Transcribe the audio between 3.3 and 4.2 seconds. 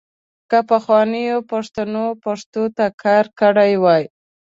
کړی وای.